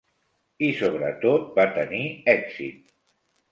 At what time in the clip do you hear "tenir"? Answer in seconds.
1.77-2.01